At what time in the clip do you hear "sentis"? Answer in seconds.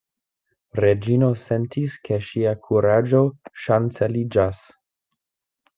1.41-1.97